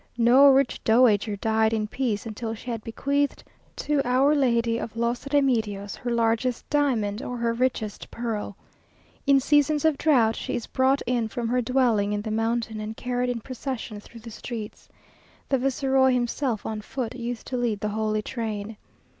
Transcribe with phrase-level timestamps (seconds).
[0.17, 3.43] No rich dowager died in peace until she had bequeathed
[3.75, 8.57] to Our Lady of Los Remedios her largest diamond, or her richest pearl.
[9.27, 12.97] In seasons of drought she is brought in from her dwelling in the mountain, and
[12.97, 14.89] carried in procession through the streets.
[15.49, 18.77] The viceroy himself on foot used to lead the holy train.